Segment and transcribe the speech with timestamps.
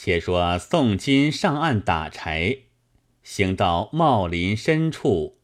[0.00, 2.58] 且说宋金上岸打柴，
[3.24, 5.40] 行到茂林深处，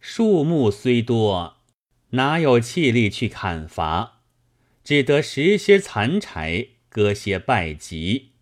[0.00, 1.58] 树木虽多，
[2.10, 4.22] 哪有气力去砍伐？
[4.82, 8.32] 只得拾些残柴，割些败棘，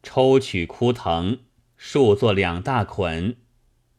[0.00, 1.40] 抽取枯藤，
[1.76, 3.38] 树作两大捆，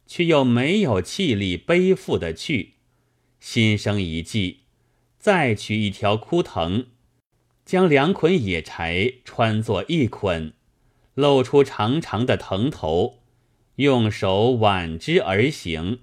[0.08, 2.76] 却又没有气力背负的去。
[3.42, 4.62] 心生一计，
[5.20, 6.86] 再取一条枯藤，
[7.66, 10.54] 将两捆野柴穿作一捆，
[11.16, 13.20] 露出长长的藤头，
[13.78, 16.02] 用手挽之而行，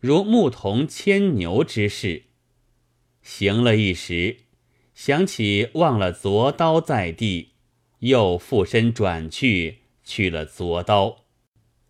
[0.00, 2.24] 如牧童牵牛之势。
[3.22, 4.40] 行了一时，
[4.94, 7.52] 想起忘了凿刀在地，
[8.00, 11.24] 又附身转去，取了凿刀，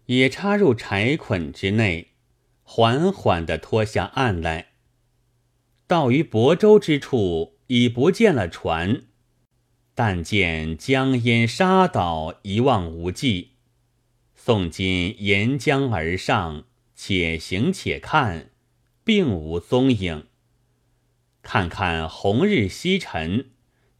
[0.06, 2.12] 也插入柴捆之内，
[2.62, 4.68] 缓缓地拖下岸来。
[5.88, 9.02] 到于亳州之处，已不见了船，
[9.94, 13.50] 但见江烟沙岛一望无际。
[14.34, 16.64] 宋金沿江而上，
[16.94, 18.50] 且行且看，
[19.04, 20.26] 并无踪影。
[21.42, 23.50] 看看红日西沉，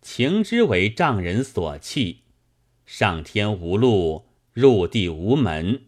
[0.03, 2.23] 情之为丈人所弃。
[2.85, 5.85] 上天无路，入地无门，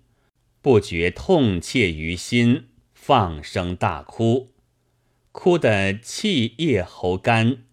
[0.62, 4.52] 不觉痛切于心，放声大哭。
[5.32, 7.64] 哭得气咽喉干，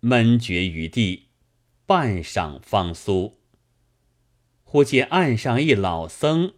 [0.00, 1.27] 闷绝于地，
[1.88, 3.38] 半晌方苏。
[4.62, 6.52] 忽见岸上一老僧，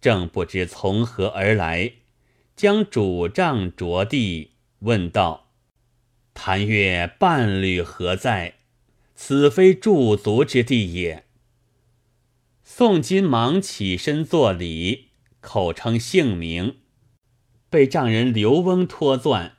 [0.00, 1.92] 正不知从何而来，
[2.56, 5.50] 将拄杖着地，问道
[6.32, 8.54] ：“谭月伴侣何在？
[9.14, 11.26] 此非驻足之地也。”
[12.64, 15.08] 宋金忙起身作礼，
[15.42, 16.78] 口称姓名。
[17.68, 19.58] 被丈人刘翁拖钻，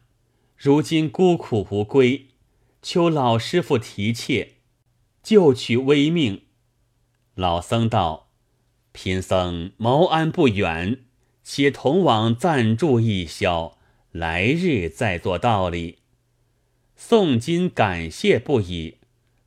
[0.56, 2.30] 如今孤苦无归，
[2.82, 4.57] 求老师傅提挈，
[5.28, 6.44] 救取微命。
[7.36, 8.30] 老僧道
[8.94, 11.04] ：“贫僧茅庵不远，
[11.44, 13.78] 且同往暂住一宵，
[14.14, 15.98] 来日再做道理。”
[16.96, 19.00] 宋金感谢不已，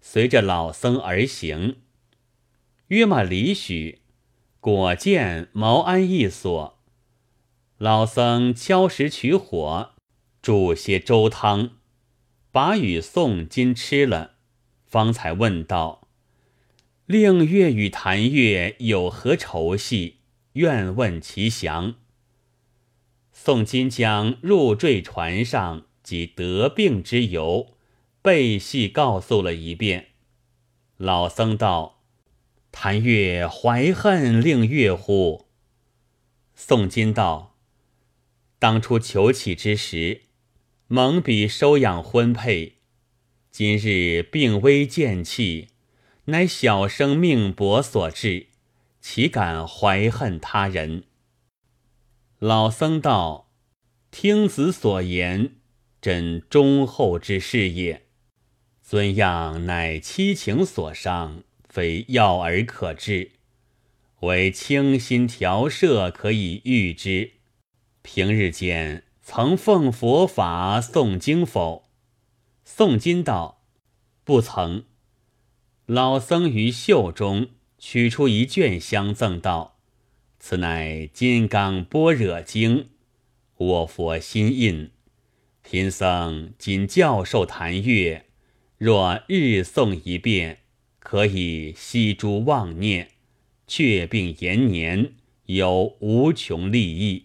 [0.02, 1.76] 随着老僧而行。
[2.88, 4.02] 约马里许，
[4.60, 6.78] 果见茅庵一所。
[7.78, 9.92] 老僧敲石取火，
[10.42, 11.70] 煮些粥汤，
[12.52, 14.34] 把与宋金吃了，
[14.90, 16.08] 方才问道
[17.06, 20.16] ：“令月与谭月有何仇隙？
[20.54, 21.94] 愿问其详。”
[23.32, 27.74] 宋金将入赘船上及得病之由，
[28.20, 30.08] 背细告诉了一遍。
[30.96, 32.02] 老僧道
[32.72, 35.46] ：“谭月怀恨令月乎？”
[36.56, 37.56] 宋金道。
[38.58, 40.22] 当初求起之时，
[40.88, 42.79] 蒙彼收养婚配，
[43.52, 45.68] 今日病危渐气，
[46.26, 48.46] 乃小生命薄所致，
[49.00, 51.02] 岂敢怀恨他人？
[52.38, 53.50] 老僧道
[54.12, 55.56] ：“听子所言，
[56.00, 58.06] 真忠厚之事也。
[58.82, 63.32] 尊样乃七情所伤，非药而可治，
[64.20, 67.32] 唯清心调摄可以愈之。”
[68.02, 71.89] 平日间曾奉佛法诵经否？
[72.76, 73.62] 诵经道
[74.24, 74.84] ：“不曾。”
[75.86, 77.48] 老僧于袖中
[77.78, 79.80] 取出一卷，相赠道
[80.38, 82.78] ：“此乃《金刚般若经》，
[83.56, 84.92] 我佛心印。
[85.62, 88.26] 贫僧今教授谈月，
[88.78, 90.60] 若日诵一遍，
[91.00, 93.10] 可以息诸妄念，
[93.66, 95.14] 却病延年，
[95.46, 97.24] 有无穷利益。”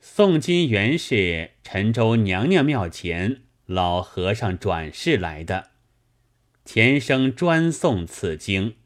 [0.00, 5.70] 宋金原是陈州娘娘庙前老和尚转世来的，
[6.64, 8.76] 前生专诵此经，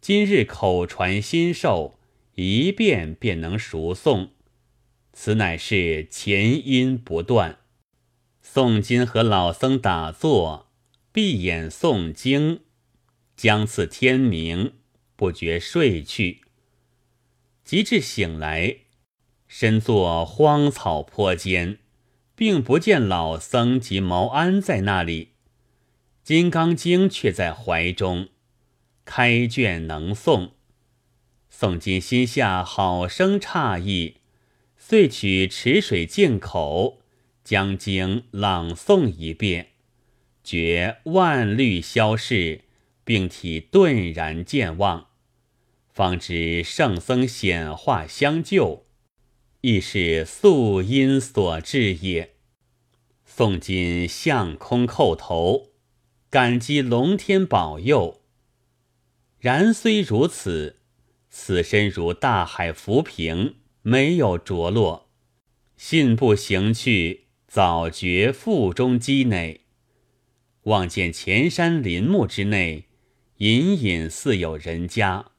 [0.00, 1.98] 今日口传心授，
[2.36, 4.28] 一遍便能熟诵。
[5.12, 7.58] 此乃是前因不断。
[8.40, 10.70] 宋金和老僧打坐，
[11.10, 12.60] 闭眼诵经，
[13.36, 14.74] 将次天明，
[15.16, 16.42] 不觉睡去。
[17.64, 18.76] 及至醒来。
[19.48, 21.80] 身坐荒草坡间，
[22.40, 25.24] 并不见老僧及毛安在那里，
[26.24, 28.28] 《金刚经》却在怀中，
[29.04, 30.52] 开卷能诵。
[31.52, 34.22] 诵经心下好生诧异，
[34.78, 37.02] 遂取池水净口，
[37.44, 39.72] 将经朗诵一遍，
[40.42, 42.62] 觉万虑消逝，
[43.04, 45.08] 并体顿然健忘，
[45.92, 48.86] 方知圣僧显化相救。
[49.62, 52.34] 亦是素因所致也。
[53.26, 55.72] 宋金向空叩头，
[56.30, 58.22] 感激龙天保佑。
[59.38, 60.80] 然虽如此，
[61.28, 65.10] 此身如大海浮萍，没有着落。
[65.76, 69.60] 信步行去，早觉腹中积馁。
[70.64, 72.86] 望见前山林木之内，
[73.38, 75.32] 隐隐似有人家，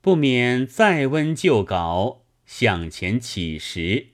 [0.00, 4.08] 不免再温旧稿，向前乞食。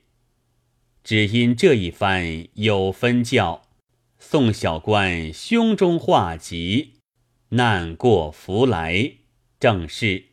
[1.03, 3.63] 只因这一番有分教，
[4.19, 6.93] 宋小官胸中化急，
[7.49, 9.13] 难过福来，
[9.59, 10.25] 正是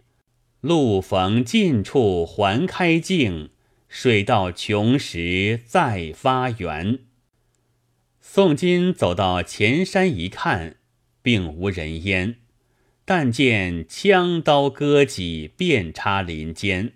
[0.60, 3.48] 路逢尽处还开径，
[3.88, 6.98] 水到穷时再发源。
[8.20, 10.76] 宋金走到前山一看，
[11.22, 12.36] 并无人烟，
[13.06, 16.92] 但见枪刀戈戟遍插林间。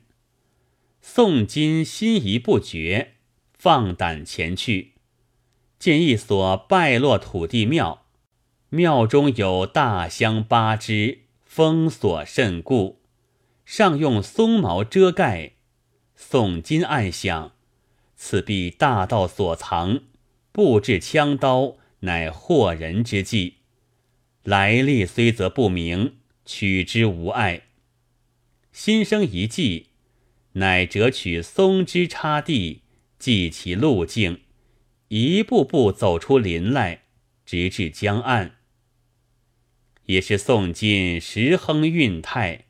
[1.11, 3.15] 宋金心仪不决，
[3.55, 4.93] 放胆前去，
[5.79, 8.05] 见一所败落土地庙，
[8.69, 13.01] 庙中有大香八支，封锁甚固，
[13.65, 15.53] 上用松毛遮盖。
[16.15, 17.53] 宋金暗想：
[18.15, 20.03] 此必大道所藏。
[20.53, 23.55] 布置枪刀，乃惑人之计。
[24.43, 27.63] 来历虽则不明，取之无碍。
[28.73, 29.88] 心生一计，
[30.53, 32.83] 乃折取松枝插地，
[33.19, 34.41] 记其路径，
[35.09, 37.03] 一步步走出林来，
[37.45, 38.57] 直至江岸。
[40.07, 42.65] 也是宋金时亨运泰，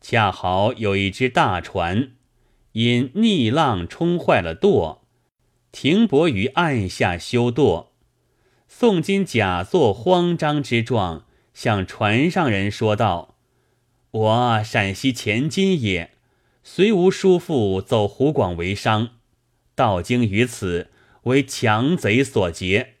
[0.00, 2.12] 恰好有一只大船，
[2.72, 5.06] 因逆浪冲坏了舵。
[5.70, 7.94] 停泊于岸下修舵，
[8.68, 13.36] 宋金假作慌张之状，向船上人说道
[14.10, 16.11] ：“我陕西前金也，
[16.64, 19.10] 虽无叔父走湖广为商，
[19.74, 20.90] 到经于此，
[21.24, 22.94] 为强贼所劫。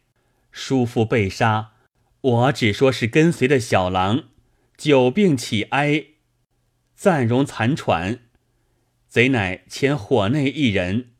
[0.50, 1.72] 叔父被杀，
[2.20, 4.24] 我只说是跟随的小郎，
[4.76, 6.06] 久病起哀，
[6.94, 8.20] 暂容残喘。
[9.08, 11.10] 贼乃前火内一人。”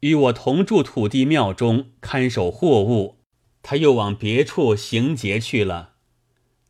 [0.00, 3.18] 与我同住土地庙中看守货物，
[3.62, 5.94] 他又往别处行劫去了。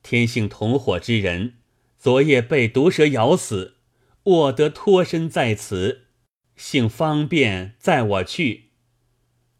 [0.02, 1.58] 天性同伙之人，
[1.98, 3.74] 昨夜被毒蛇咬死，
[4.24, 6.06] 我得脱身在此，
[6.56, 8.70] 幸方便载我去。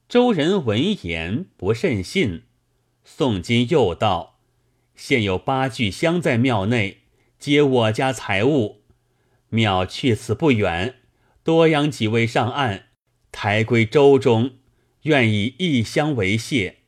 [0.08, 2.42] 周人闻言不甚信。
[3.04, 4.40] 宋金又道
[4.94, 6.98] ：“现有八具香在庙内，
[7.38, 8.82] 皆我家财物。
[9.48, 10.96] 庙去此不远，
[11.42, 12.86] 多养几位上岸。”
[13.32, 14.52] 抬归舟中，
[15.02, 16.78] 愿以一箱为谢，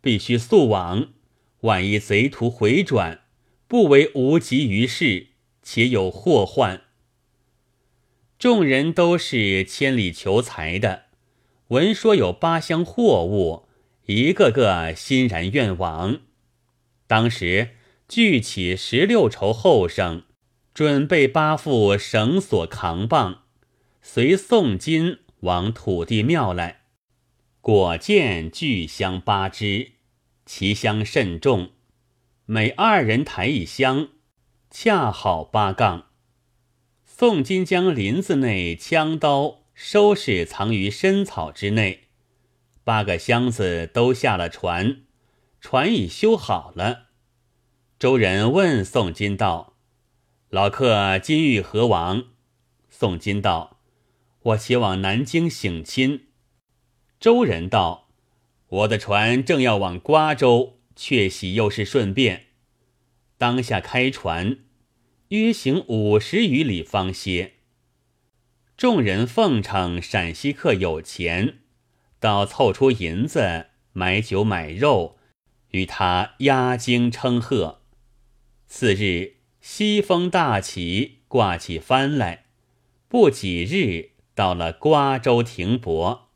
[0.00, 1.12] 必须速往。
[1.60, 3.20] 万一贼徒回转，
[3.68, 5.28] 不为无及于事，
[5.62, 6.82] 且有祸患。
[8.42, 11.04] 众人都是千里求财的，
[11.68, 13.68] 闻说有八箱货物，
[14.06, 16.22] 一个个欣然愿往。
[17.06, 17.76] 当时
[18.08, 20.24] 聚起十六筹后生，
[20.74, 23.44] 准备八副绳索扛棒，
[24.00, 25.20] 随宋金。
[25.42, 26.80] 往土地庙来，
[27.60, 29.92] 果见巨香八支，
[30.44, 31.70] 其香甚重，
[32.46, 34.08] 每二人抬一箱，
[34.68, 36.06] 恰好八杠。
[37.22, 42.08] 宋金将林子内枪刀收拾藏于深草之内，
[42.82, 45.02] 八个箱子都下了船，
[45.60, 47.10] 船已修好了。
[47.96, 49.76] 周人问宋金道
[50.50, 52.24] ：“老客今欲何往？”
[52.90, 53.78] 宋金道。
[54.42, 56.26] 我且往南京省亲。
[57.20, 58.08] 周人道
[58.66, 62.46] ：“我的船正要往瓜州，却喜又是顺便。
[63.38, 64.58] 当下开船，
[65.32, 67.52] 约行五十余里方歇。”
[68.76, 71.60] 众人奉承陕西客有钱，
[72.20, 75.16] 倒凑出银子买酒买肉，
[75.70, 77.80] 与他压惊称贺。
[78.66, 82.44] 次日，西风大起，挂起帆来，
[83.08, 84.10] 不几日。
[84.34, 86.30] 到了瓜州停泊，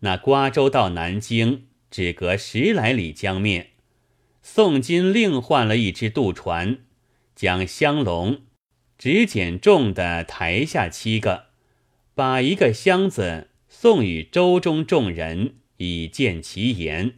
[0.00, 3.70] 那瓜州到南京只隔十来里江面。
[4.42, 6.84] 宋金另换了一只渡船，
[7.34, 8.42] 将香笼
[8.98, 11.46] 只捡重的抬下七个，
[12.14, 17.14] 把一个箱子送与州中众人，以见其言。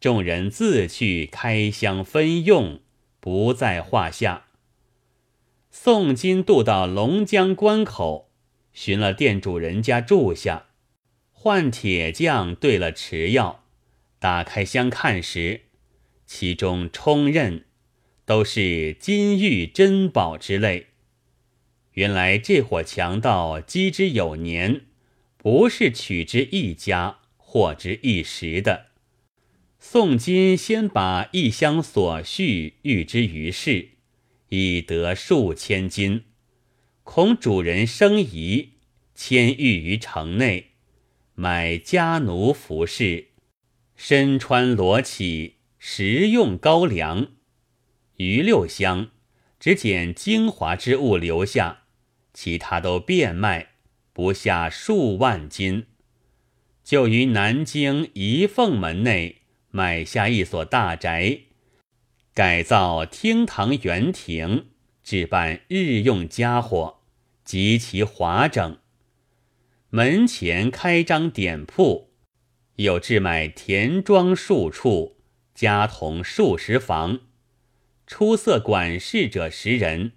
[0.00, 2.80] 众人自去开箱分用，
[3.20, 4.46] 不在话下。
[5.70, 8.28] 宋金渡到龙江关口。
[8.72, 10.66] 寻了店主人家住下，
[11.32, 13.64] 换铁匠兑了池药，
[14.20, 15.62] 打开箱看时，
[16.24, 17.64] 其中充任
[18.30, 20.86] 都是金玉珍宝之类。
[21.94, 24.82] 原来这伙强盗积之有年，
[25.36, 28.90] 不是取之一家，获之一时的。
[29.80, 33.88] 宋金先把一箱所需预之于市，
[34.50, 36.22] 已得数千金，
[37.02, 38.74] 恐主人生疑，
[39.12, 40.66] 迁寓于城内，
[41.34, 43.30] 买家奴服饰，
[43.96, 47.32] 身穿罗绮，食用高粱。
[48.20, 49.08] 余六乡
[49.58, 51.84] 只捡精华之物留下，
[52.34, 53.68] 其他都变卖，
[54.12, 55.86] 不下数万金。
[56.84, 61.38] 就于南京仪凤门内买下一所大宅。
[62.34, 64.66] 改造厅堂园亭，
[65.02, 67.00] 置办日用家伙，
[67.42, 68.76] 极其华整。
[69.88, 72.10] 门前开张点铺，
[72.76, 75.16] 有置买田庄数处，
[75.54, 77.20] 家童数十房。
[78.10, 80.14] 出色管事者十人，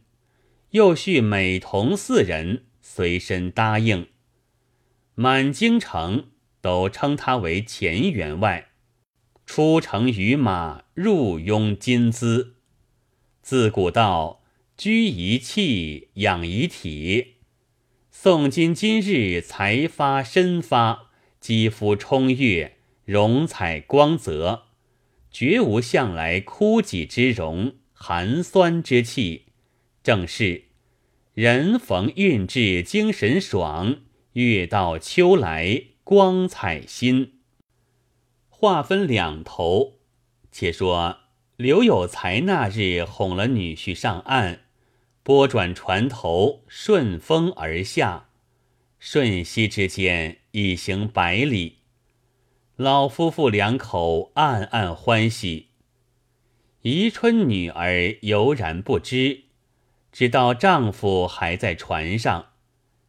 [0.71, 4.07] 又续美童四人，随身答应。
[5.13, 8.69] 满京城都称他为钱员外。
[9.45, 12.55] 出城于马，入拥金资。
[13.43, 14.41] 自古道
[14.75, 17.35] 居一气，养一体。
[18.09, 24.63] 宋今今日，才发身发，肌肤充悦，容彩光泽，
[25.29, 29.45] 绝无向来枯寂之容，寒酸之气。
[30.03, 30.63] 正是
[31.33, 33.99] 人逢运至，精神爽；
[34.33, 37.39] 月到秋来，光彩新。
[38.49, 39.99] 话分两头，
[40.51, 41.19] 且说
[41.55, 44.63] 刘有才那日哄了女婿上岸，
[45.23, 48.27] 拨转船头，顺风而下，
[48.99, 51.77] 瞬息之间已行百里。
[52.75, 55.69] 老夫妇两口暗暗欢喜。
[56.83, 59.43] 宜春女儿犹然不知，
[60.11, 62.47] 直到丈夫还在船上，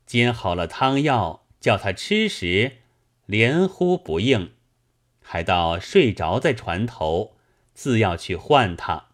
[0.07, 2.77] 煎好了汤药，叫她吃时，
[3.27, 4.53] 连呼不应。
[5.21, 7.35] 还到睡着在船头，
[7.73, 9.07] 自要去唤他，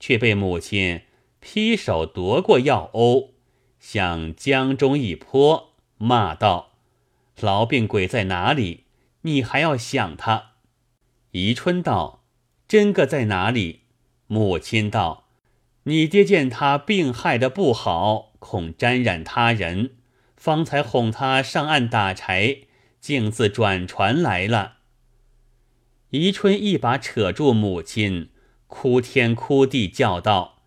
[0.00, 1.02] 却被母亲
[1.38, 3.32] 劈手夺过药瓯，
[3.78, 6.70] 向江中一泼，骂道
[7.36, 8.84] ：“痨病鬼在哪里？
[9.22, 10.52] 你还要想他？”
[11.32, 12.17] 宜春道
[12.68, 13.80] ：“真个在哪里？”
[14.30, 15.24] 母亲道
[15.84, 19.92] ：“你爹见他病害的不好，恐沾染他人，
[20.36, 22.58] 方才哄他上岸打柴，
[23.00, 24.74] 径自转船来了。”
[26.10, 28.30] 宜春一把扯住母亲，
[28.66, 30.62] 哭天哭地叫道：“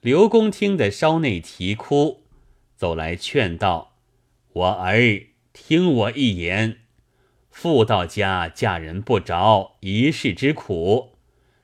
[0.00, 2.23] 刘公听得烧内啼哭，
[2.76, 3.97] 走来劝道
[4.55, 6.78] ：“我儿，听我一言。
[7.57, 11.17] 妇道家嫁人不着，一世之苦。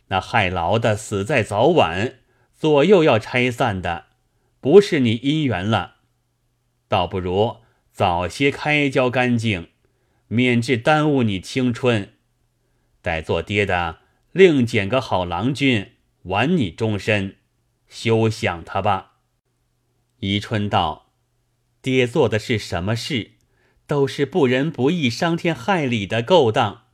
[0.09, 2.15] 那害劳的死在早晚，
[2.59, 4.07] 左右要拆散的，
[4.59, 5.97] 不是你姻缘了。
[6.89, 7.59] 倒不如
[7.93, 9.69] 早些开交干净。”
[10.29, 12.15] 免至耽误你青春，
[13.03, 13.99] 待做爹的
[14.33, 17.37] 另捡个好郎君，挽你终身，
[17.87, 19.19] 休想他吧。
[20.21, 21.13] 宜春道
[21.83, 23.32] ：“爹做的是什么事？
[23.93, 26.85] 都是不仁不义、伤天害理的勾当。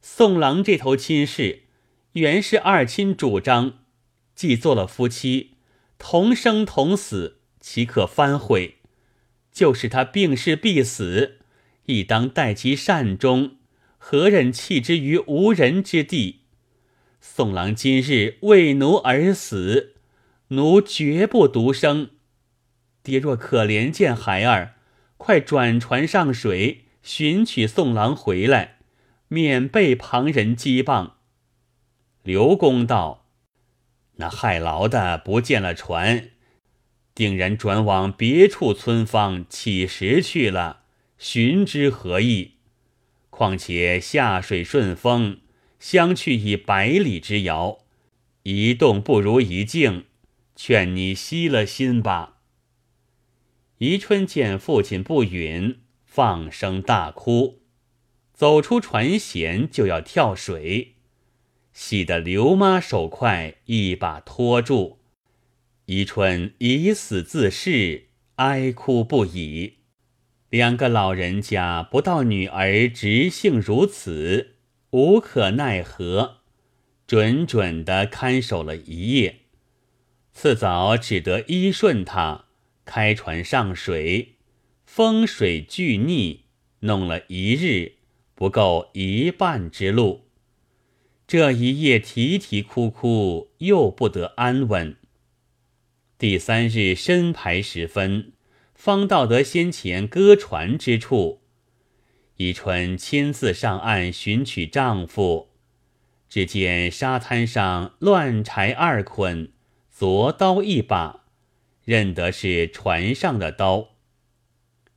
[0.00, 1.64] 宋郎这头亲事，
[2.12, 3.80] 原是二亲主张，
[4.34, 5.56] 既做了夫妻，
[5.98, 8.76] 同生同死，岂可反悔？
[9.52, 11.40] 就是他病逝必死。”
[11.84, 13.56] 亦当待其善终，
[13.98, 16.44] 何忍弃之于无人之地？
[17.20, 19.96] 宋郎今日为奴而死，
[20.48, 22.08] 奴绝不独生。
[23.02, 24.76] 爹若可怜见孩儿，
[25.18, 28.78] 快转船上水，寻取宋郎回来，
[29.28, 31.10] 免被旁人讥谤。
[32.22, 33.26] 刘公道
[34.16, 36.30] ：“那害劳的不见了船，
[37.14, 40.84] 定然转往别处村坊乞食去了。”
[41.18, 42.52] 寻之何益？
[43.28, 45.40] 况且下水顺风，
[45.80, 47.78] 相去已百里之遥，
[48.44, 50.04] 一动不如一静。
[50.54, 52.37] 劝你息了心吧。
[53.78, 57.62] 宜春见父亲不允，放声大哭，
[58.34, 60.96] 走出船舷就要跳水，
[61.72, 64.98] 喜得刘妈手快，一把拖住。
[65.86, 69.74] 宜春以死自誓，哀哭不已。
[70.50, 74.56] 两个老人家不到女儿直性如此，
[74.90, 76.38] 无可奈何，
[77.06, 79.42] 准准的看守了一夜。
[80.32, 82.46] 次早只得依顺他，
[82.88, 84.36] 开船上水，
[84.86, 86.44] 风水俱逆，
[86.80, 87.96] 弄了一日，
[88.34, 90.22] 不够一半之路。
[91.26, 94.96] 这一夜啼啼哭哭，又不得安稳。
[96.16, 98.32] 第三日申牌时分。
[98.74, 101.42] 方到得先前搁船之处，
[102.36, 105.48] 宜春亲自上岸寻取丈夫，
[106.28, 109.50] 只见沙滩上乱柴二捆，
[109.90, 111.24] 左刀一把，
[111.88, 113.94] 认得是船上的刀。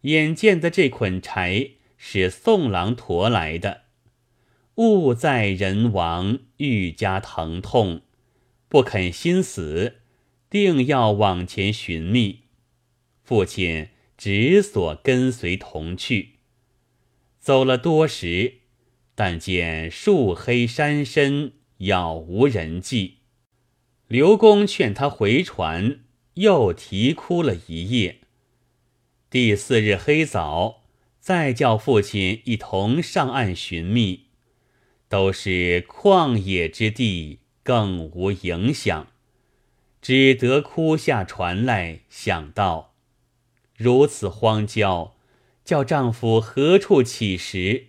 [0.01, 3.83] 眼见的这捆柴是宋郎驮来的，
[4.75, 8.01] 物在人亡，愈加疼痛，
[8.67, 10.01] 不肯心死，
[10.50, 12.41] 定要往前寻觅。
[13.24, 16.39] 父亲只所跟随同去，
[17.39, 18.55] 走了多时。
[19.15, 23.19] 但见树黑山深，杳无人迹。
[24.10, 26.01] 刘公劝他回船，
[26.35, 28.19] 又啼哭了一夜。
[29.29, 30.81] 第四日黑早，
[31.19, 34.27] 再叫父亲一同上岸寻觅，
[35.09, 39.07] 都是旷野之地，更无影响，
[40.01, 42.93] 只得哭下船来，想到
[43.75, 45.15] 如此荒郊，
[45.65, 47.88] 叫丈夫何处起食？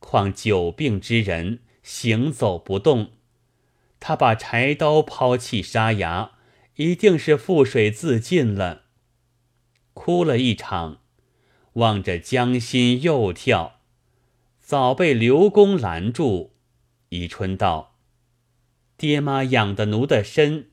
[0.00, 3.10] 况久病之人行走不动，
[3.98, 6.32] 他把柴刀抛弃沙崖，
[6.78, 8.84] 一定是覆水自尽了。
[9.94, 11.00] 哭了一场，
[11.74, 13.80] 望着江心又跳，
[14.60, 16.54] 早被刘公拦住。
[17.08, 17.96] 宜春道
[18.96, 20.70] ：“爹妈养得奴的身，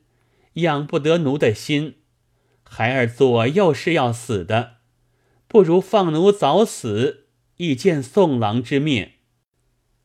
[0.54, 1.96] 养不得奴的心。
[2.62, 4.76] 孩儿左右是要死的，
[5.48, 9.14] 不如放奴早死，以见宋郎之面。”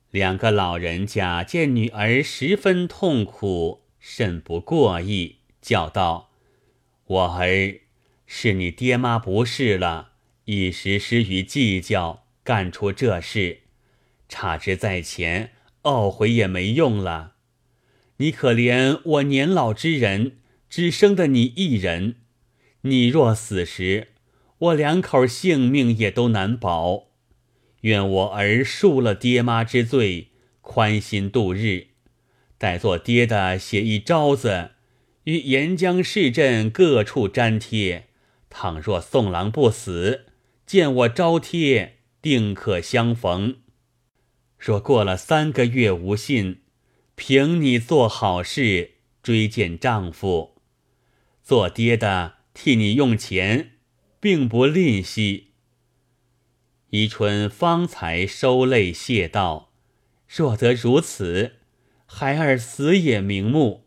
[0.10, 6.32] 两个老人家见女儿十分痛苦，甚不过意，叫道
[7.06, 7.82] ：“我儿，
[8.26, 10.14] 是你爹妈不是了，
[10.46, 13.60] 一时失于计较，干出这事，
[14.28, 15.52] 差之在前，
[15.84, 17.36] 懊悔也没用了。
[18.18, 20.38] 你可怜我年老之人，
[20.70, 22.16] 只生的你一人，
[22.82, 24.10] 你若死时，
[24.58, 27.08] 我两口性命也都难保。”
[27.82, 30.28] 愿我儿恕了爹妈之罪，
[30.62, 31.88] 宽心度日。
[32.60, 34.74] 待做爹的写一招子，
[35.26, 38.08] 于沿江市镇各处粘贴。
[38.50, 40.26] 倘若宋郎不死，
[40.66, 43.58] 见我招贴，定可相逢。
[44.58, 46.62] 若过了三个月无信，
[47.16, 50.62] 凭你做好事，追见丈夫。
[51.42, 53.72] 做爹的替你用钱，
[54.20, 55.52] 并不吝惜。
[56.90, 59.72] 宜春方才收泪谢道
[60.28, 61.54] ：“若得如此，
[62.06, 63.81] 孩儿死也瞑目。”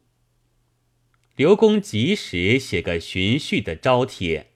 [1.36, 4.52] 刘公及时写个寻序的招帖，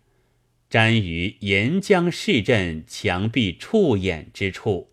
[0.71, 4.88] 粘于沿江市镇墙壁触眼之处。